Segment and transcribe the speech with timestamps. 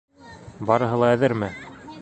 [0.71, 1.55] Барыһы ла әҙерме?